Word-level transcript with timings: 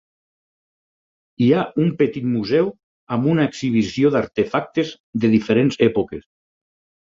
Hi 1.43 1.49
ha 1.57 1.65
un 1.83 1.91
petit 1.99 2.25
museu 2.29 2.71
amb 3.17 3.29
una 3.35 3.45
exhibició 3.51 4.11
d'artefactes 4.17 4.95
de 5.27 5.33
diferents 5.37 5.79
èpoques. 5.91 6.27